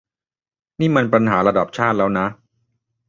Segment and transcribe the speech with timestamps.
[0.79, 2.25] นี่มันปัญหาระดับชาติแล้วนะ